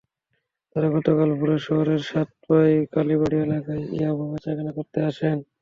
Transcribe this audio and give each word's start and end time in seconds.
তাঁরা 0.69 0.87
গতকাল 0.95 1.29
ভোরে 1.39 1.57
শহরের 1.67 2.01
সাতপাই 2.09 2.71
কালীবাড়ি 2.93 3.37
এলাকায় 3.45 3.83
ইয়াবা 3.95 4.25
বেচাকেনা 4.31 4.71
করতে 4.77 4.99
আসেন। 5.09 5.37